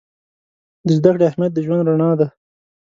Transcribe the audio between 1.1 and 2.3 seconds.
کړې اهمیت د ژوند رڼا ده.